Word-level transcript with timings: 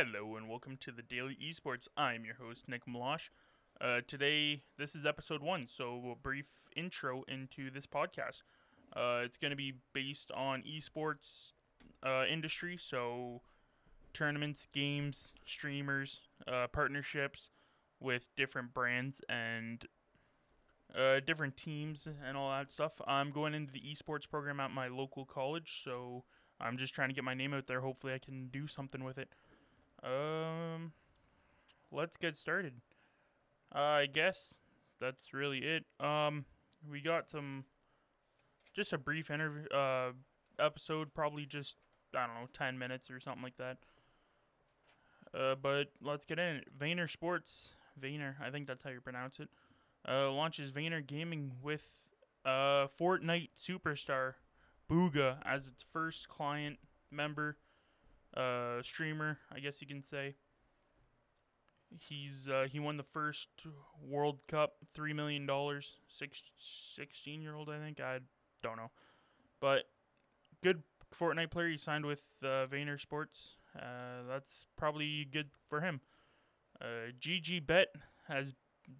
Hello 0.00 0.36
and 0.36 0.48
welcome 0.48 0.76
to 0.76 0.92
the 0.92 1.02
Daily 1.02 1.36
Esports. 1.42 1.88
I'm 1.96 2.24
your 2.24 2.36
host, 2.36 2.68
Nick 2.68 2.86
Malosh. 2.86 3.30
Uh, 3.80 4.00
today, 4.06 4.62
this 4.78 4.94
is 4.94 5.04
episode 5.04 5.42
one, 5.42 5.66
so 5.68 6.12
a 6.12 6.14
brief 6.14 6.46
intro 6.76 7.24
into 7.26 7.68
this 7.68 7.84
podcast. 7.84 8.42
Uh, 8.94 9.22
it's 9.24 9.36
going 9.36 9.50
to 9.50 9.56
be 9.56 9.72
based 9.92 10.30
on 10.30 10.62
esports 10.62 11.50
uh, 12.04 12.22
industry, 12.30 12.78
so 12.80 13.40
tournaments, 14.14 14.68
games, 14.72 15.32
streamers, 15.44 16.28
uh, 16.46 16.68
partnerships 16.68 17.50
with 17.98 18.30
different 18.36 18.72
brands 18.72 19.20
and 19.28 19.86
uh, 20.96 21.18
different 21.26 21.56
teams 21.56 22.06
and 22.24 22.36
all 22.36 22.50
that 22.52 22.70
stuff. 22.70 23.00
I'm 23.04 23.32
going 23.32 23.52
into 23.52 23.72
the 23.72 23.82
esports 23.82 24.30
program 24.30 24.60
at 24.60 24.70
my 24.70 24.86
local 24.86 25.24
college, 25.24 25.82
so 25.82 26.22
I'm 26.60 26.76
just 26.76 26.94
trying 26.94 27.08
to 27.08 27.16
get 27.16 27.24
my 27.24 27.34
name 27.34 27.52
out 27.52 27.66
there. 27.66 27.80
Hopefully, 27.80 28.12
I 28.12 28.18
can 28.18 28.46
do 28.52 28.68
something 28.68 29.02
with 29.02 29.18
it. 29.18 29.30
Um, 30.02 30.92
let's 31.90 32.16
get 32.16 32.36
started. 32.36 32.74
Uh, 33.74 33.78
I 33.78 34.06
guess 34.06 34.54
that's 35.00 35.32
really 35.34 35.58
it. 35.58 35.84
Um, 36.00 36.44
we 36.90 37.00
got 37.00 37.28
some, 37.28 37.64
just 38.74 38.92
a 38.92 38.98
brief 38.98 39.30
interview, 39.30 39.66
uh, 39.68 40.12
episode, 40.58 41.14
probably 41.14 41.46
just 41.46 41.76
I 42.14 42.26
don't 42.26 42.34
know, 42.36 42.48
ten 42.52 42.78
minutes 42.78 43.10
or 43.10 43.20
something 43.20 43.42
like 43.42 43.56
that. 43.58 43.78
Uh, 45.34 45.54
but 45.60 45.92
let's 46.00 46.24
get 46.24 46.38
in. 46.38 46.62
Vayner 46.78 47.10
Sports, 47.10 47.74
Vayner, 48.00 48.34
I 48.42 48.50
think 48.50 48.66
that's 48.66 48.82
how 48.82 48.90
you 48.90 49.00
pronounce 49.00 49.40
it. 49.40 49.48
Uh, 50.08 50.30
launches 50.30 50.70
Vayner 50.70 51.06
Gaming 51.06 51.52
with 51.62 51.84
uh 52.44 52.86
Fortnite 52.98 53.50
superstar 53.58 54.34
Bugha 54.90 55.38
as 55.44 55.66
its 55.66 55.84
first 55.92 56.28
client 56.28 56.78
member 57.10 57.58
uh, 58.38 58.82
streamer, 58.82 59.38
I 59.52 59.60
guess 59.60 59.80
you 59.80 59.86
can 59.88 60.02
say. 60.02 60.36
He's 62.00 62.48
uh, 62.48 62.66
he 62.70 62.78
won 62.80 62.98
the 62.98 63.02
first 63.02 63.48
World 64.06 64.42
Cup, 64.46 64.74
three 64.92 65.14
million 65.14 65.46
dollars. 65.46 65.96
Six, 66.06 66.42
16 66.94 67.40
year 67.40 67.54
old, 67.54 67.70
I 67.70 67.78
think. 67.78 67.98
I 67.98 68.18
don't 68.62 68.76
know, 68.76 68.90
but 69.60 69.84
good 70.62 70.82
Fortnite 71.18 71.50
player. 71.50 71.68
He 71.68 71.78
signed 71.78 72.06
with 72.06 72.22
uh, 72.42 72.66
Vayner 72.66 73.00
Sports. 73.00 73.56
Uh, 73.76 74.24
that's 74.28 74.66
probably 74.76 75.26
good 75.30 75.50
for 75.68 75.80
him. 75.80 76.00
Uh, 76.80 77.12
GG 77.20 77.66
Bet 77.66 77.88
has 78.28 78.54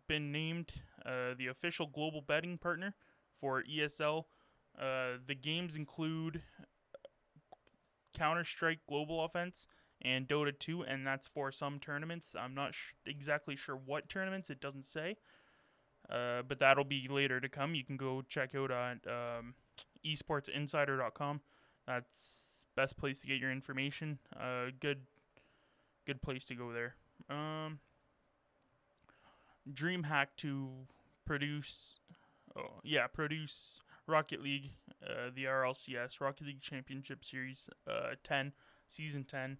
been 0.08 0.32
named 0.32 0.72
uh, 1.06 1.34
the 1.38 1.48
official 1.48 1.86
global 1.86 2.22
betting 2.22 2.58
partner 2.58 2.94
for 3.41 3.62
ESL. 3.64 4.26
Uh, 4.78 5.18
the 5.26 5.34
games 5.34 5.76
include 5.76 6.42
Counter 8.19 8.44
Strike 8.44 8.80
Global 8.88 9.24
Offense 9.24 9.66
and 10.02 10.28
Dota 10.28 10.56
2, 10.56 10.83
and 10.83 11.06
that's 11.06 11.27
for 11.27 11.50
some 11.50 11.78
tournaments. 11.78 12.34
I'm 12.38 12.55
not 12.55 12.75
sh- 12.75 12.92
exactly 13.06 13.56
sure 13.56 13.77
what 13.77 14.08
tournaments, 14.08 14.50
it 14.50 14.60
doesn't 14.60 14.86
say. 14.86 15.16
Uh, 16.10 16.42
but 16.47 16.58
that'll 16.60 16.84
be 16.84 17.06
later 17.08 17.41
to 17.41 17.48
come. 17.48 17.75
You 17.75 17.84
can 17.84 17.97
go 17.97 18.22
check 18.28 18.55
out 18.55 18.70
on 18.70 19.00
um, 19.06 19.55
esportsinsider.com. 20.06 21.41
That's 21.86 22.16
best 22.77 22.97
place 22.97 23.20
to 23.20 23.27
get 23.27 23.38
your 23.41 23.50
information. 23.50 24.19
Uh, 24.38 24.66
good, 24.80 25.03
good 26.06 26.22
place 26.22 26.44
to 26.47 26.55
go 26.55 26.72
there. 26.72 26.94
Um, 27.28 27.80
DreamHack 29.70 30.28
to 30.38 30.70
produce, 31.27 31.98
oh 32.56 32.80
yeah, 32.84 33.06
produce 33.06 33.80
Rocket 34.08 34.42
League, 34.42 34.72
uh, 35.06 35.30
the 35.34 35.44
RLCS 35.44 36.20
Rocket 36.20 36.46
League 36.46 36.60
Championship 36.60 37.24
Series 37.24 37.68
uh, 37.88 38.14
10, 38.24 38.52
season 38.88 39.24
10. 39.24 39.58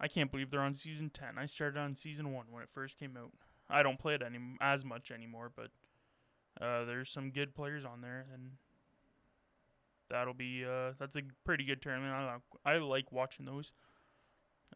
I 0.00 0.08
can't 0.08 0.30
believe 0.30 0.50
they're 0.50 0.60
on 0.60 0.74
season 0.74 1.10
10. 1.10 1.38
I 1.38 1.46
started 1.46 1.78
on 1.78 1.96
season 1.96 2.32
1 2.32 2.46
when 2.50 2.62
it 2.62 2.68
first 2.72 2.98
came 2.98 3.16
out. 3.16 3.32
I 3.68 3.82
don't 3.82 3.98
play 3.98 4.14
it 4.14 4.22
any 4.24 4.38
as 4.60 4.84
much 4.84 5.10
anymore, 5.10 5.50
but 5.54 5.70
uh, 6.60 6.84
there's 6.84 7.10
some 7.10 7.30
good 7.30 7.54
players 7.54 7.84
on 7.84 8.00
there 8.00 8.26
and 8.32 8.52
that'll 10.08 10.34
be 10.34 10.64
uh, 10.64 10.92
that's 10.98 11.16
a 11.16 11.22
pretty 11.44 11.64
good 11.64 11.82
tournament. 11.82 12.12
I 12.12 12.24
like, 12.24 12.42
I 12.64 12.78
like 12.78 13.12
watching 13.12 13.44
those. 13.44 13.72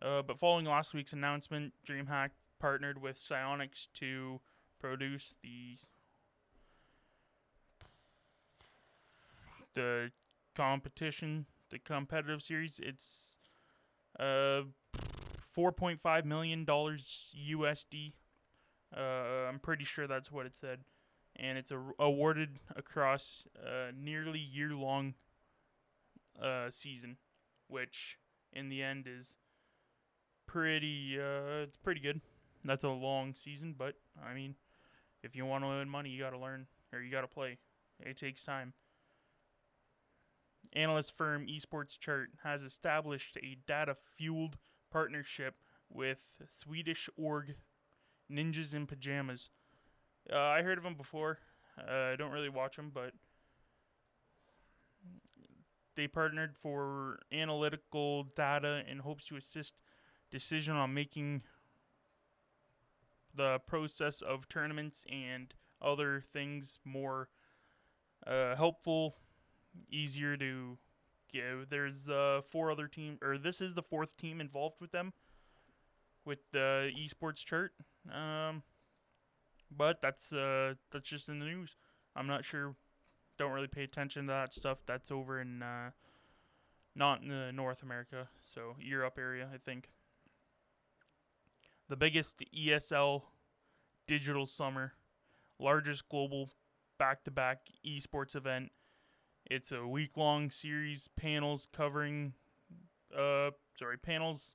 Uh, 0.00 0.22
but 0.22 0.38
following 0.38 0.66
last 0.66 0.94
week's 0.94 1.12
announcement, 1.12 1.72
DreamHack 1.88 2.30
partnered 2.58 3.00
with 3.00 3.20
Psyonix 3.20 3.86
to 3.94 4.40
produce 4.78 5.34
the 5.42 5.76
the 9.74 10.10
competition, 10.54 11.46
the 11.70 11.78
competitive 11.78 12.42
series. 12.42 12.80
It's 12.82 13.38
uh, 14.18 14.62
four 15.52 15.72
point 15.72 16.00
five 16.00 16.24
million 16.24 16.64
dollars 16.64 17.34
USD. 17.48 18.12
Uh, 18.96 19.48
I'm 19.48 19.58
pretty 19.58 19.84
sure 19.84 20.06
that's 20.06 20.30
what 20.30 20.46
it 20.46 20.54
said, 20.54 20.80
and 21.36 21.56
it's 21.56 21.70
a, 21.70 21.80
awarded 21.98 22.58
across 22.76 23.44
a 23.56 23.92
nearly 23.92 24.38
year 24.38 24.70
long 24.70 25.14
uh, 26.40 26.70
season, 26.70 27.16
which 27.68 28.18
in 28.52 28.68
the 28.68 28.82
end 28.82 29.06
is 29.08 29.38
pretty. 30.46 31.18
Uh, 31.18 31.62
it's 31.62 31.78
pretty 31.78 32.00
good. 32.00 32.20
That's 32.64 32.84
a 32.84 32.90
long 32.90 33.34
season, 33.34 33.74
but 33.76 33.96
I 34.24 34.34
mean, 34.34 34.54
if 35.22 35.34
you 35.34 35.46
want 35.46 35.64
to 35.64 35.68
win 35.68 35.88
money, 35.88 36.10
you 36.10 36.22
got 36.22 36.30
to 36.30 36.38
learn 36.38 36.66
or 36.92 37.00
you 37.00 37.10
got 37.10 37.22
to 37.22 37.28
play. 37.28 37.58
It 37.98 38.16
takes 38.16 38.42
time 38.44 38.72
analyst 40.72 41.16
firm 41.16 41.46
Esports 41.46 41.98
Chart 41.98 42.30
has 42.42 42.62
established 42.62 43.36
a 43.36 43.58
data 43.66 43.96
fueled 44.16 44.56
partnership 44.90 45.54
with 45.88 46.42
Swedish 46.48 47.08
org 47.16 47.54
Ninjas 48.30 48.74
in 48.74 48.86
Pajamas. 48.86 49.50
Uh, 50.32 50.38
I 50.38 50.62
heard 50.62 50.78
of 50.78 50.84
them 50.84 50.94
before. 50.94 51.38
Uh, 51.78 52.12
I 52.12 52.16
don't 52.16 52.32
really 52.32 52.48
watch 52.48 52.76
them, 52.76 52.90
but 52.92 53.12
they 55.94 56.06
partnered 56.06 56.56
for 56.56 57.18
analytical 57.32 58.24
data 58.36 58.82
in 58.88 59.00
hopes 59.00 59.26
to 59.26 59.36
assist 59.36 59.74
decision 60.30 60.74
on 60.74 60.94
making 60.94 61.42
the 63.34 63.58
process 63.66 64.22
of 64.22 64.48
tournaments 64.48 65.04
and 65.10 65.54
other 65.80 66.24
things 66.32 66.78
more 66.84 67.28
uh, 68.26 68.54
helpful 68.56 69.16
easier 69.90 70.36
to 70.36 70.78
give. 71.32 71.68
There's 71.70 72.08
uh, 72.08 72.42
four 72.50 72.70
other 72.70 72.88
team, 72.88 73.18
or 73.22 73.38
this 73.38 73.60
is 73.60 73.74
the 73.74 73.82
fourth 73.82 74.16
team 74.16 74.40
involved 74.40 74.76
with 74.80 74.92
them, 74.92 75.12
with 76.24 76.38
the 76.52 76.90
esports 76.96 77.44
chart. 77.44 77.72
Um, 78.12 78.62
but 79.76 80.02
that's 80.02 80.32
uh, 80.32 80.74
that's 80.90 81.08
just 81.08 81.28
in 81.28 81.38
the 81.38 81.46
news. 81.46 81.76
I'm 82.14 82.26
not 82.26 82.44
sure. 82.44 82.74
Don't 83.38 83.52
really 83.52 83.68
pay 83.68 83.84
attention 83.84 84.26
to 84.26 84.32
that 84.32 84.52
stuff. 84.52 84.78
That's 84.86 85.10
over 85.10 85.40
in 85.40 85.62
uh, 85.62 85.90
not 86.94 87.22
in 87.22 87.30
uh, 87.30 87.50
North 87.50 87.82
America, 87.82 88.28
so 88.54 88.76
Europe 88.78 89.14
area, 89.18 89.48
I 89.52 89.58
think. 89.58 89.90
The 91.88 91.96
biggest 91.96 92.42
ESL 92.56 93.22
digital 94.06 94.46
summer, 94.46 94.92
largest 95.58 96.08
global 96.08 96.50
back-to-back 96.98 97.68
esports 97.84 98.36
event 98.36 98.70
it's 99.46 99.72
a 99.72 99.86
week 99.86 100.16
long 100.16 100.50
series, 100.50 101.08
panels 101.16 101.68
covering, 101.72 102.34
uh, 103.16 103.50
sorry, 103.78 103.98
panels, 103.98 104.54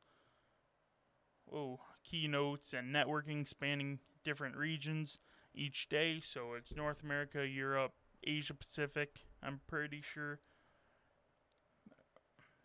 oh, 1.53 1.79
keynotes 2.03 2.73
and 2.73 2.93
networking 2.93 3.47
spanning 3.47 3.99
different 4.23 4.55
regions 4.55 5.19
each 5.53 5.89
day. 5.89 6.19
So 6.21 6.53
it's 6.53 6.75
North 6.75 7.03
America, 7.03 7.47
Europe, 7.47 7.93
Asia 8.23 8.53
Pacific, 8.53 9.19
I'm 9.43 9.61
pretty 9.67 10.01
sure. 10.01 10.39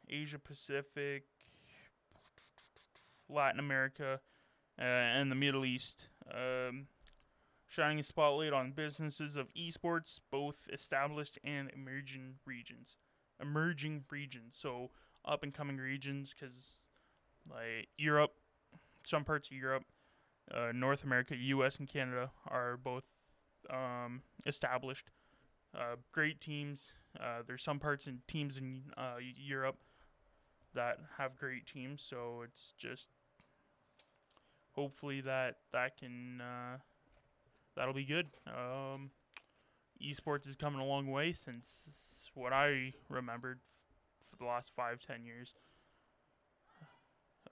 Asia 0.08 0.38
Pacific, 0.38 1.24
Latin 3.28 3.60
America, 3.60 4.20
uh, 4.78 4.82
and 4.82 5.30
the 5.30 5.36
Middle 5.36 5.64
East. 5.64 6.08
Um, 6.30 6.86
shining 7.72 7.98
a 7.98 8.02
spotlight 8.02 8.52
on 8.52 8.70
businesses 8.70 9.34
of 9.34 9.48
esports, 9.54 10.20
both 10.30 10.68
established 10.70 11.38
and 11.42 11.70
emerging 11.74 12.34
regions. 12.44 12.96
Emerging 13.40 14.04
regions, 14.10 14.54
so 14.58 14.90
up 15.24 15.42
and 15.42 15.54
coming 15.54 15.78
regions, 15.78 16.34
because 16.38 16.82
like 17.48 17.88
Europe, 17.96 18.34
some 19.04 19.24
parts 19.24 19.48
of 19.50 19.56
Europe, 19.56 19.84
uh, 20.54 20.70
North 20.74 21.02
America, 21.02 21.34
U.S. 21.34 21.76
and 21.78 21.88
Canada 21.88 22.30
are 22.46 22.76
both 22.76 23.04
um, 23.70 24.20
established. 24.44 25.06
Uh, 25.74 25.96
great 26.12 26.42
teams. 26.42 26.92
Uh, 27.18 27.40
there's 27.46 27.62
some 27.62 27.78
parts 27.78 28.06
and 28.06 28.18
teams 28.28 28.58
in 28.58 28.82
uh, 28.98 29.16
Europe 29.18 29.78
that 30.74 30.98
have 31.16 31.38
great 31.38 31.64
teams, 31.64 32.04
so 32.06 32.42
it's 32.44 32.74
just 32.76 33.08
hopefully 34.72 35.22
that 35.22 35.56
that 35.72 35.96
can 35.96 36.42
uh, 36.42 36.76
that'll 37.76 37.94
be 37.94 38.04
good. 38.04 38.28
Um, 38.46 39.10
esports 40.02 40.48
is 40.48 40.56
coming 40.56 40.80
a 40.80 40.84
long 40.84 41.10
way 41.10 41.32
since 41.32 41.80
what 42.34 42.52
I 42.52 42.94
remembered 43.08 43.60
for 44.30 44.36
the 44.36 44.44
last 44.44 44.72
five, 44.74 45.00
ten 45.00 45.24
years. 45.24 45.54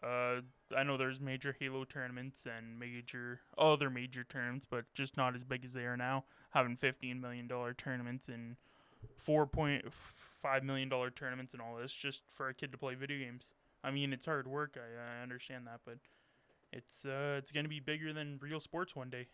Uh, 0.02 0.40
I 0.74 0.82
know 0.82 0.96
there's 0.96 1.20
major 1.20 1.54
Halo 1.58 1.84
tournaments 1.84 2.46
and 2.46 2.78
major 2.78 3.40
other 3.58 3.90
major 3.90 4.24
tournaments, 4.24 4.66
but 4.68 4.86
just 4.94 5.16
not 5.16 5.36
as 5.36 5.44
big 5.44 5.64
as 5.64 5.74
they 5.74 5.84
are 5.84 5.96
now. 5.96 6.24
Having 6.50 6.76
fifteen 6.76 7.20
million 7.20 7.46
dollar 7.46 7.74
tournaments 7.74 8.28
and 8.28 8.56
four 9.18 9.46
point 9.46 9.84
five 10.42 10.64
million 10.64 10.88
dollar 10.88 11.10
tournaments 11.10 11.52
and 11.52 11.60
all 11.60 11.76
this 11.76 11.92
just 11.92 12.22
for 12.34 12.48
a 12.48 12.54
kid 12.54 12.72
to 12.72 12.78
play 12.78 12.94
video 12.94 13.18
games. 13.18 13.52
I 13.84 13.90
mean, 13.90 14.12
it's 14.12 14.24
hard 14.24 14.46
work. 14.46 14.78
I, 14.78 15.18
I 15.18 15.22
understand 15.22 15.66
that, 15.66 15.80
but 15.84 15.98
it's 16.72 17.04
uh, 17.04 17.36
it's 17.36 17.52
gonna 17.52 17.68
be 17.68 17.80
bigger 17.80 18.14
than 18.14 18.38
real 18.40 18.60
sports 18.60 18.96
one 18.96 19.10
day. 19.10 19.26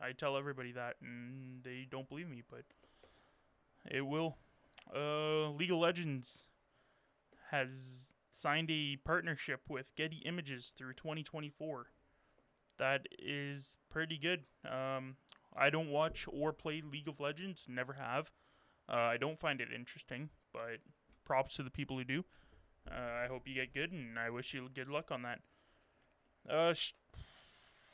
I 0.00 0.12
tell 0.12 0.36
everybody 0.36 0.72
that, 0.72 0.96
and 1.00 1.62
they 1.62 1.86
don't 1.90 2.08
believe 2.08 2.28
me, 2.28 2.42
but 2.48 2.64
it 3.90 4.02
will. 4.02 4.36
Uh, 4.94 5.50
League 5.50 5.70
of 5.70 5.78
Legends 5.78 6.46
has 7.50 8.12
signed 8.30 8.70
a 8.70 8.96
partnership 8.96 9.62
with 9.68 9.94
Getty 9.94 10.22
Images 10.24 10.72
through 10.76 10.94
2024. 10.94 11.86
That 12.78 13.06
is 13.18 13.78
pretty 13.88 14.18
good. 14.18 14.44
Um, 14.68 15.16
I 15.56 15.70
don't 15.70 15.90
watch 15.90 16.26
or 16.30 16.52
play 16.52 16.82
League 16.82 17.08
of 17.08 17.20
Legends, 17.20 17.66
never 17.68 17.94
have. 17.94 18.32
Uh, 18.88 18.96
I 18.96 19.16
don't 19.16 19.38
find 19.38 19.60
it 19.60 19.68
interesting, 19.74 20.30
but 20.52 20.78
props 21.24 21.54
to 21.56 21.62
the 21.62 21.70
people 21.70 21.96
who 21.96 22.04
do. 22.04 22.24
Uh, 22.90 23.24
I 23.24 23.26
hope 23.28 23.46
you 23.46 23.54
get 23.54 23.72
good, 23.72 23.92
and 23.92 24.18
I 24.18 24.28
wish 24.30 24.52
you 24.52 24.68
good 24.74 24.88
luck 24.88 25.10
on 25.10 25.22
that. 25.22 25.40
Uh, 26.48 26.74
sh- 26.74 26.92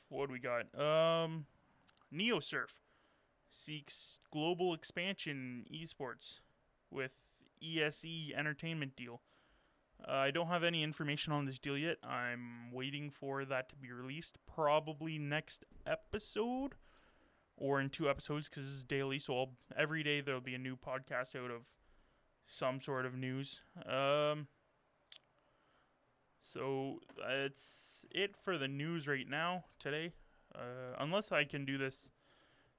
what 0.08 0.26
do 0.26 0.32
we 0.32 0.40
got? 0.40 0.74
Um, 0.74 1.46
NeoSurf 2.14 2.70
seeks 3.50 4.20
global 4.32 4.74
expansion 4.74 5.64
in 5.70 5.86
esports 5.86 6.40
with 6.90 7.16
ESE 7.62 8.32
Entertainment 8.36 8.96
deal. 8.96 9.20
Uh, 10.06 10.12
I 10.12 10.30
don't 10.30 10.46
have 10.46 10.64
any 10.64 10.82
information 10.82 11.32
on 11.32 11.44
this 11.44 11.58
deal 11.58 11.76
yet. 11.76 11.98
I'm 12.02 12.72
waiting 12.72 13.10
for 13.10 13.44
that 13.44 13.68
to 13.68 13.76
be 13.76 13.92
released, 13.92 14.38
probably 14.46 15.18
next 15.18 15.64
episode 15.86 16.74
or 17.56 17.80
in 17.80 17.90
two 17.90 18.08
episodes 18.08 18.48
because 18.48 18.64
this 18.64 18.72
is 18.72 18.84
daily. 18.84 19.18
So 19.18 19.36
I'll, 19.36 19.50
every 19.76 20.02
day 20.02 20.20
there'll 20.20 20.40
be 20.40 20.54
a 20.54 20.58
new 20.58 20.76
podcast 20.76 21.36
out 21.36 21.50
of 21.50 21.62
some 22.46 22.80
sort 22.80 23.04
of 23.04 23.14
news. 23.14 23.60
Um, 23.86 24.48
so 26.42 27.00
that's 27.16 28.06
it 28.10 28.34
for 28.36 28.56
the 28.56 28.68
news 28.68 29.06
right 29.06 29.28
now 29.28 29.64
today. 29.78 30.12
Uh, 30.54 30.96
unless 30.98 31.32
I 31.32 31.44
can 31.44 31.64
do 31.64 31.78
this 31.78 32.10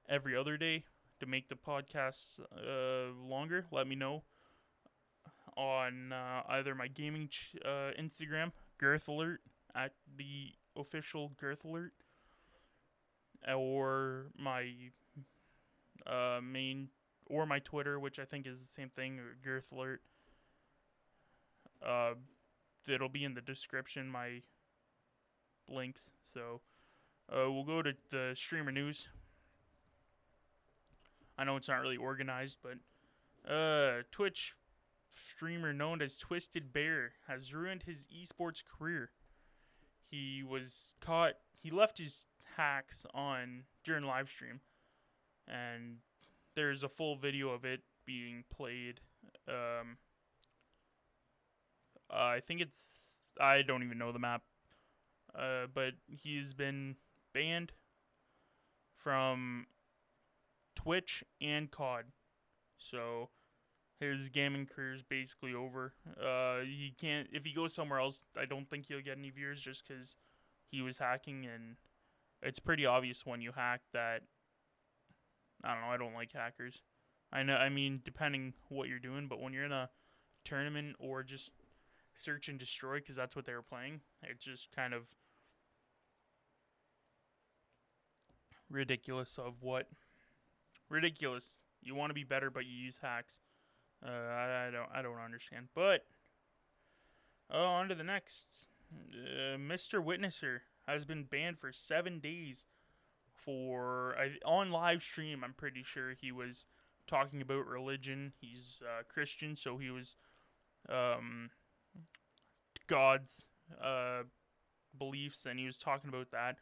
every 0.08 0.36
other 0.36 0.56
day 0.56 0.84
to 1.20 1.26
make 1.26 1.48
the 1.48 1.54
podcast 1.54 2.40
uh, 2.56 3.12
longer, 3.26 3.66
let 3.70 3.86
me 3.86 3.94
know 3.94 4.22
on 5.56 6.12
uh, 6.12 6.42
either 6.48 6.74
my 6.74 6.88
gaming 6.88 7.28
ch- 7.28 7.56
uh, 7.64 7.90
Instagram, 8.00 8.52
Girth 8.78 9.08
Alert, 9.08 9.40
at 9.74 9.92
the 10.16 10.52
official 10.76 11.32
Girth 11.38 11.64
Alert, 11.64 11.92
or 13.48 14.26
my 14.38 14.70
uh, 16.06 16.40
main, 16.42 16.88
or 17.26 17.46
my 17.46 17.58
Twitter, 17.58 17.98
which 17.98 18.18
I 18.18 18.24
think 18.24 18.46
is 18.46 18.60
the 18.60 18.68
same 18.68 18.88
thing, 18.90 19.20
Girth 19.42 19.70
Alert. 19.72 20.02
Uh, 21.84 22.14
it'll 22.86 23.08
be 23.08 23.24
in 23.24 23.34
the 23.34 23.40
description, 23.40 24.08
my 24.08 24.42
links. 25.68 26.10
So 26.24 26.60
uh, 27.32 27.50
we'll 27.50 27.64
go 27.64 27.82
to 27.82 27.94
the 28.10 28.32
streamer 28.34 28.72
news. 28.72 29.08
I 31.38 31.44
know 31.44 31.56
it's 31.56 31.68
not 31.68 31.80
really 31.80 31.96
organized, 31.96 32.58
but 32.62 33.50
uh, 33.50 34.02
Twitch 34.10 34.54
streamer 35.12 35.72
known 35.72 36.02
as 36.02 36.16
Twisted 36.16 36.72
Bear 36.72 37.12
has 37.26 37.54
ruined 37.54 37.84
his 37.84 38.06
esports 38.06 38.62
career. 38.64 39.10
He 40.10 40.42
was 40.42 40.94
caught. 41.00 41.34
He 41.62 41.70
left 41.70 41.98
his 41.98 42.24
hacks 42.56 43.06
on 43.14 43.64
during 43.82 44.04
live 44.04 44.28
stream, 44.28 44.60
and 45.48 45.98
there's 46.54 46.82
a 46.82 46.88
full 46.88 47.16
video 47.16 47.48
of 47.48 47.64
it 47.64 47.80
being 48.04 48.44
played. 48.54 49.00
Um, 49.48 49.96
uh, 52.12 52.16
I 52.16 52.40
think 52.40 52.60
it's 52.60 53.20
I 53.40 53.62
don't 53.62 53.82
even 53.82 53.96
know 53.96 54.12
the 54.12 54.18
map, 54.18 54.42
uh, 55.34 55.66
but 55.72 55.94
he's 56.08 56.52
been 56.52 56.96
banned 57.32 57.72
from 58.96 59.66
Twitch 60.74 61.24
and 61.40 61.70
COD. 61.70 62.06
So 62.78 63.28
his 64.00 64.28
gaming 64.28 64.66
career 64.66 64.94
is 64.94 65.02
basically 65.02 65.54
over. 65.54 65.94
Uh, 66.20 66.60
he 66.60 66.94
can't 67.00 67.28
if 67.32 67.44
he 67.44 67.52
goes 67.52 67.74
somewhere 67.74 68.00
else. 68.00 68.24
I 68.40 68.44
don't 68.44 68.68
think 68.68 68.86
he'll 68.86 69.00
get 69.00 69.18
any 69.18 69.30
viewers 69.30 69.60
just 69.60 69.86
because 69.86 70.16
he 70.70 70.82
was 70.82 70.98
hacking, 70.98 71.46
and 71.46 71.76
it's 72.42 72.58
pretty 72.58 72.86
obvious 72.86 73.24
when 73.24 73.40
you 73.40 73.52
hack 73.52 73.82
that. 73.92 74.22
I 75.64 75.74
don't 75.74 75.82
know. 75.82 75.88
I 75.88 75.96
don't 75.96 76.14
like 76.14 76.32
hackers. 76.32 76.82
I 77.32 77.42
know. 77.42 77.54
I 77.54 77.68
mean, 77.68 78.00
depending 78.04 78.54
what 78.68 78.88
you're 78.88 78.98
doing, 78.98 79.28
but 79.28 79.40
when 79.40 79.52
you're 79.52 79.64
in 79.64 79.72
a 79.72 79.90
tournament 80.44 80.96
or 80.98 81.22
just 81.22 81.50
search 82.18 82.48
and 82.48 82.58
destroy, 82.58 82.96
because 82.96 83.16
that's 83.16 83.36
what 83.36 83.46
they 83.46 83.54
were 83.54 83.62
playing, 83.62 84.00
it's 84.22 84.44
just 84.44 84.72
kind 84.72 84.92
of 84.92 85.02
ridiculous. 88.72 89.38
Of 89.38 89.54
what? 89.60 89.88
Ridiculous. 90.88 91.60
You 91.82 91.94
want 91.94 92.10
to 92.10 92.14
be 92.14 92.24
better, 92.24 92.50
but 92.50 92.66
you 92.66 92.72
use 92.72 92.98
hacks. 93.02 93.40
Uh, 94.04 94.10
I, 94.10 94.66
I, 94.66 94.70
don't 94.70 94.88
I 94.94 95.02
don't 95.02 95.18
understand. 95.18 95.68
But 95.74 96.04
oh, 97.50 97.64
on 97.64 97.88
to 97.88 97.94
the 97.94 98.02
next. 98.02 98.46
Uh, 98.92 99.56
Mr. 99.56 100.04
Witnesser 100.04 100.60
has 100.86 101.04
been 101.04 101.24
banned 101.24 101.58
for 101.58 101.72
seven 101.72 102.18
days 102.18 102.66
for 103.32 104.14
I, 104.18 104.32
on 104.44 104.70
live 104.70 105.02
stream. 105.02 105.42
I'm 105.44 105.54
pretty 105.54 105.82
sure 105.82 106.14
he 106.20 106.32
was 106.32 106.66
talking 107.06 107.40
about 107.40 107.66
religion. 107.66 108.32
He's 108.40 108.80
uh, 108.82 109.02
Christian, 109.08 109.56
so 109.56 109.78
he 109.78 109.90
was 109.90 110.16
um, 110.88 111.50
God's 112.86 113.50
uh, 113.82 114.22
beliefs, 114.98 115.46
and 115.48 115.58
he 115.58 115.66
was 115.66 115.78
talking 115.78 116.08
about 116.08 116.30
that. 116.32 116.56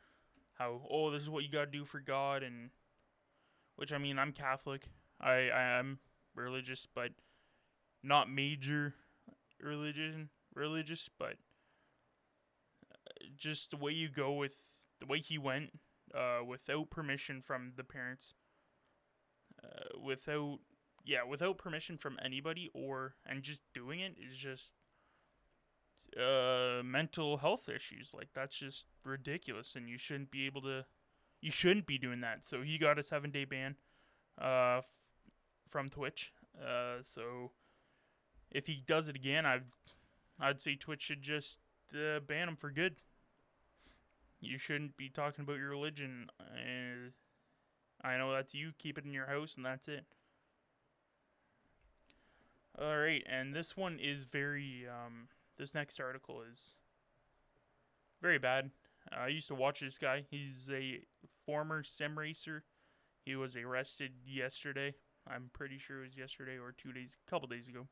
How 0.60 0.82
oh, 0.90 1.10
this 1.10 1.22
is 1.22 1.30
what 1.30 1.42
you 1.42 1.48
got 1.48 1.64
to 1.64 1.78
do 1.78 1.86
for 1.86 2.00
God, 2.00 2.42
and 2.42 2.68
which 3.76 3.94
I 3.94 3.98
mean, 3.98 4.18
I'm 4.18 4.32
Catholic. 4.32 4.90
I 5.18 5.48
I 5.48 5.62
am 5.78 6.00
religious, 6.34 6.86
but 6.94 7.12
not 8.02 8.30
major 8.30 8.94
religion 9.58 10.28
religious, 10.54 11.08
but 11.18 11.36
uh, 12.92 13.24
just 13.38 13.70
the 13.70 13.78
way 13.78 13.92
you 13.92 14.10
go 14.10 14.34
with 14.34 14.52
the 14.98 15.06
way 15.06 15.20
he 15.20 15.38
went 15.38 15.70
uh, 16.14 16.44
without 16.46 16.90
permission 16.90 17.40
from 17.40 17.72
the 17.78 17.84
parents, 17.84 18.34
uh, 19.64 19.98
without 19.98 20.58
yeah, 21.06 21.24
without 21.26 21.56
permission 21.56 21.96
from 21.96 22.18
anybody, 22.22 22.68
or 22.74 23.14
and 23.24 23.42
just 23.42 23.62
doing 23.72 24.00
it 24.00 24.16
is 24.22 24.36
just 24.36 24.72
uh, 26.18 26.49
mental 26.82 27.38
health 27.38 27.68
issues. 27.68 28.12
Like 28.14 28.28
that's 28.34 28.56
just 28.56 28.86
ridiculous, 29.04 29.74
and 29.76 29.88
you 29.88 29.98
shouldn't 29.98 30.30
be 30.30 30.46
able 30.46 30.62
to. 30.62 30.84
You 31.40 31.50
shouldn't 31.50 31.86
be 31.86 31.98
doing 31.98 32.20
that. 32.20 32.44
So 32.44 32.62
he 32.62 32.76
got 32.78 32.98
a 32.98 33.04
seven 33.04 33.30
day 33.30 33.44
ban, 33.44 33.76
uh, 34.40 34.78
f- 34.78 34.84
from 35.68 35.88
Twitch. 35.88 36.32
Uh, 36.60 36.96
so 37.02 37.52
if 38.50 38.66
he 38.66 38.82
does 38.86 39.08
it 39.08 39.16
again, 39.16 39.46
I'd 39.46 39.64
I'd 40.38 40.60
say 40.60 40.76
Twitch 40.76 41.02
should 41.02 41.22
just 41.22 41.58
uh, 41.94 42.20
ban 42.20 42.48
him 42.48 42.56
for 42.56 42.70
good. 42.70 42.96
You 44.40 44.58
shouldn't 44.58 44.96
be 44.96 45.08
talking 45.08 45.44
about 45.44 45.58
your 45.58 45.70
religion. 45.70 46.28
Uh, 46.40 47.10
I 48.02 48.16
know 48.16 48.32
that's 48.32 48.54
you. 48.54 48.72
Keep 48.78 48.98
it 48.98 49.04
in 49.04 49.12
your 49.12 49.26
house, 49.26 49.54
and 49.56 49.64
that's 49.64 49.86
it. 49.88 50.04
All 52.80 52.96
right, 52.96 53.22
and 53.28 53.54
this 53.54 53.76
one 53.76 53.98
is 53.98 54.24
very. 54.24 54.86
Um, 54.88 55.28
this 55.60 55.74
next 55.74 56.00
article 56.00 56.42
is 56.50 56.74
very 58.22 58.38
bad. 58.38 58.70
I 59.12 59.28
used 59.28 59.48
to 59.48 59.54
watch 59.54 59.80
this 59.80 59.98
guy. 59.98 60.24
He's 60.30 60.70
a 60.72 61.00
former 61.44 61.84
sim 61.84 62.18
racer. 62.18 62.64
He 63.24 63.36
was 63.36 63.56
arrested 63.56 64.12
yesterday. 64.24 64.94
I'm 65.28 65.50
pretty 65.52 65.78
sure 65.78 66.00
it 66.00 66.06
was 66.06 66.16
yesterday 66.16 66.56
or 66.56 66.72
two 66.72 66.92
days, 66.92 67.14
a 67.26 67.30
couple 67.30 67.46
days 67.46 67.68
ago 67.68 67.86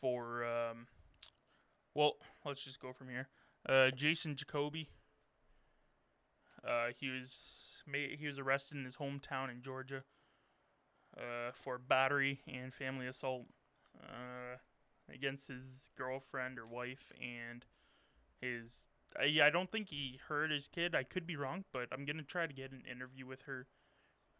for 0.00 0.44
um, 0.44 0.86
well, 1.94 2.14
let's 2.44 2.64
just 2.64 2.80
go 2.80 2.92
from 2.92 3.08
here. 3.08 3.28
Uh, 3.68 3.90
Jason 3.90 4.34
Jacoby. 4.34 4.88
Uh, 6.66 6.88
he 6.98 7.08
was 7.08 7.82
made, 7.86 8.18
he 8.18 8.26
was 8.26 8.38
arrested 8.38 8.78
in 8.78 8.84
his 8.84 8.96
hometown 8.96 9.50
in 9.50 9.62
Georgia 9.62 10.04
uh, 11.16 11.50
for 11.52 11.76
battery 11.76 12.40
and 12.46 12.72
family 12.72 13.06
assault 13.06 13.46
uh, 14.00 14.56
against 15.12 15.48
his 15.48 15.90
girlfriend 15.96 16.58
or 16.58 16.66
wife 16.66 17.12
and 17.20 17.64
his. 18.40 18.86
Yeah, 19.26 19.46
I 19.46 19.50
don't 19.50 19.70
think 19.70 19.88
he 19.88 20.20
hurt 20.28 20.50
his 20.50 20.68
kid. 20.68 20.94
I 20.94 21.02
could 21.02 21.26
be 21.26 21.36
wrong, 21.36 21.64
but 21.72 21.88
I'm 21.92 22.04
gonna 22.04 22.22
try 22.22 22.46
to 22.46 22.52
get 22.52 22.72
an 22.72 22.82
interview 22.90 23.26
with 23.26 23.42
her 23.42 23.66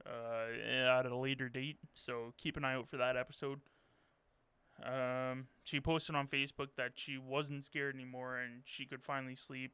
uh, 0.07 0.99
at 0.99 1.07
a 1.07 1.17
later 1.17 1.49
date. 1.49 1.79
So 1.95 2.33
keep 2.39 2.57
an 2.57 2.65
eye 2.65 2.75
out 2.75 2.89
for 2.89 2.97
that 2.97 3.17
episode. 3.17 3.61
Um, 4.83 5.47
she 5.63 5.81
posted 5.81 6.17
on 6.17 6.27
Facebook 6.27 6.69
that 6.77 6.93
she 6.95 7.19
wasn't 7.19 7.65
scared 7.65 7.95
anymore 7.95 8.39
and 8.39 8.63
she 8.65 8.85
could 8.87 9.03
finally 9.03 9.37
sleep. 9.37 9.73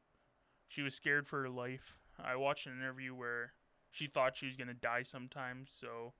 She 0.67 0.81
was 0.81 0.93
scared 0.93 1.27
for 1.27 1.41
her 1.41 1.49
life. 1.49 1.97
I 2.23 2.35
watched 2.35 2.67
an 2.67 2.73
interview 2.73 3.15
where 3.15 3.53
she 3.91 4.07
thought 4.07 4.37
she 4.37 4.45
was 4.45 4.55
gonna 4.55 4.73
die 4.73 5.03
sometime. 5.03 5.65
So, 5.67 6.13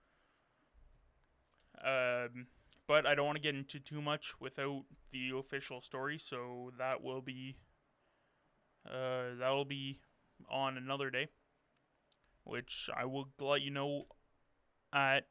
um, 1.83 2.47
but 2.89 3.05
I 3.05 3.13
don't 3.13 3.27
want 3.27 3.35
to 3.35 3.41
get 3.41 3.53
into 3.53 3.79
too 3.79 4.01
much 4.01 4.33
without 4.39 4.81
the 5.11 5.29
official 5.37 5.79
story. 5.79 6.17
So 6.17 6.71
that 6.79 7.03
will 7.03 7.21
be, 7.21 7.55
uh, 8.83 9.37
that 9.39 9.49
will 9.51 9.63
be 9.63 9.99
on 10.49 10.75
another 10.75 11.11
day, 11.11 11.27
which 12.45 12.89
I 12.97 13.05
will 13.05 13.29
let 13.39 13.61
you 13.61 13.69
know 13.69 14.05
at 14.91 15.27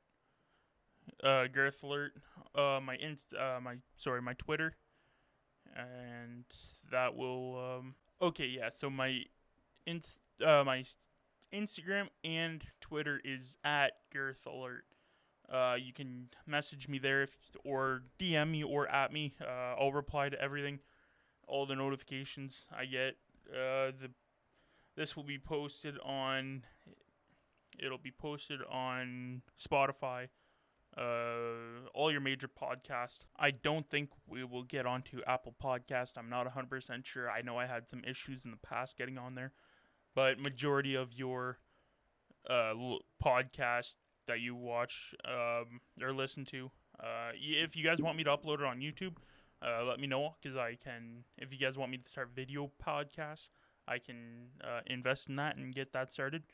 uh, 1.24 1.48
Gareth 1.48 1.82
Alert, 1.82 2.12
uh, 2.54 2.78
my 2.80 2.94
inst, 2.94 3.34
uh, 3.34 3.58
my 3.60 3.78
sorry, 3.96 4.22
my 4.22 4.34
Twitter, 4.34 4.76
and 5.74 6.44
that 6.92 7.16
will 7.16 7.58
um. 7.58 7.94
Okay, 8.22 8.46
yeah. 8.46 8.68
So 8.68 8.88
my 8.88 9.22
inst, 9.84 10.20
uh, 10.46 10.62
my 10.64 10.84
Instagram 11.52 12.06
and 12.22 12.62
Twitter 12.80 13.20
is 13.24 13.56
at 13.64 13.94
Gareth 14.12 14.46
Alert. 14.46 14.84
Uh, 15.52 15.76
you 15.80 15.92
can 15.92 16.28
message 16.46 16.88
me 16.88 16.98
there 16.98 17.22
if, 17.22 17.30
or 17.64 18.02
DM 18.18 18.50
me 18.50 18.62
or 18.62 18.86
at 18.88 19.12
me. 19.12 19.34
Uh, 19.40 19.74
I'll 19.80 19.92
reply 19.92 20.28
to 20.28 20.40
everything, 20.40 20.80
all 21.46 21.64
the 21.64 21.74
notifications 21.74 22.66
I 22.76 22.84
get. 22.84 23.16
Uh, 23.50 23.92
the 23.98 24.10
this 24.98 25.16
will 25.16 25.24
be 25.24 25.38
posted 25.38 25.96
on. 26.04 26.64
It'll 27.78 27.98
be 27.98 28.10
posted 28.10 28.60
on 28.68 29.42
Spotify, 29.64 30.26
uh, 30.96 31.86
all 31.94 32.10
your 32.10 32.20
major 32.20 32.48
podcasts. 32.48 33.20
I 33.38 33.52
don't 33.52 33.88
think 33.88 34.10
we 34.26 34.42
will 34.42 34.64
get 34.64 34.84
onto 34.86 35.20
Apple 35.24 35.54
Podcast. 35.62 36.10
I'm 36.16 36.28
not 36.28 36.52
100% 36.52 37.06
sure. 37.06 37.30
I 37.30 37.42
know 37.42 37.56
I 37.56 37.66
had 37.66 37.88
some 37.88 38.02
issues 38.02 38.44
in 38.44 38.50
the 38.50 38.56
past 38.56 38.98
getting 38.98 39.16
on 39.16 39.36
there, 39.36 39.52
but 40.16 40.40
majority 40.40 40.96
of 40.96 41.12
your 41.12 41.58
uh, 42.50 42.74
podcast 43.24 43.94
that 44.28 44.40
you 44.40 44.54
watch 44.54 45.14
um, 45.24 45.80
or 46.02 46.12
listen 46.12 46.44
to, 46.46 46.70
uh, 47.00 47.30
if 47.34 47.76
you 47.76 47.84
guys 47.84 48.00
want 48.00 48.16
me 48.16 48.24
to 48.24 48.30
upload 48.30 48.60
it 48.60 48.64
on 48.64 48.78
YouTube, 48.80 49.16
uh, 49.62 49.84
let 49.84 49.98
me 49.98 50.06
know 50.06 50.36
because 50.40 50.56
I 50.56 50.76
can. 50.76 51.24
If 51.36 51.52
you 51.52 51.58
guys 51.58 51.76
want 51.76 51.90
me 51.90 51.98
to 51.98 52.08
start 52.08 52.30
video 52.34 52.70
podcasts, 52.84 53.48
I 53.88 53.98
can 53.98 54.50
uh, 54.62 54.80
invest 54.86 55.28
in 55.28 55.36
that 55.36 55.56
and 55.56 55.74
get 55.74 55.92
that 55.92 56.12
started. 56.12 56.44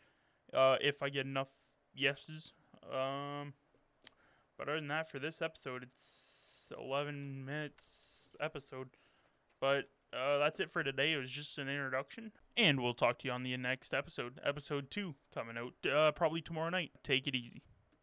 Uh, 0.52 0.76
if 0.81 1.02
I 1.02 1.09
get 1.11 1.26
enough 1.26 1.49
yeses. 1.95 2.52
Um, 2.90 3.54
but 4.57 4.69
other 4.69 4.76
than 4.76 4.88
that, 4.88 5.11
for 5.11 5.19
this 5.19 5.43
episode, 5.43 5.83
it's 5.83 6.73
11 6.78 7.45
minutes 7.45 7.85
episode. 8.40 8.88
But 9.61 9.90
uh, 10.12 10.38
that's 10.38 10.61
it 10.61 10.71
for 10.71 10.83
today. 10.83 11.12
It 11.12 11.19
was 11.19 11.31
just 11.31 11.59
an 11.59 11.69
introduction. 11.69 12.33
And 12.57 12.81
we'll 12.81 12.95
talk 12.95 13.19
to 13.21 13.29
you 13.29 13.33
on 13.33 13.43
the 13.43 13.57
next 13.57 13.93
episode. 13.93 14.41
Episode 14.45 14.91
2 14.91 15.15
coming 15.35 15.57
out 15.59 15.91
uh, 15.91 16.13
probably 16.13 16.41
tomorrow 16.41 16.71
night. 16.71 16.93
Take 17.03 17.27
it 17.27 17.35
easy. 17.35 17.63